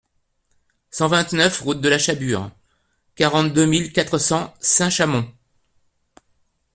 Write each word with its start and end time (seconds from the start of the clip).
cent 0.89 1.09
vingt-neuf 1.09 1.59
route 1.61 1.79
de 1.79 1.87
la 1.87 1.99
Chabure, 1.99 2.49
quarante-deux 3.13 3.67
mille 3.67 3.93
quatre 3.93 4.17
cents 4.17 4.51
Saint-Chamond 4.59 5.31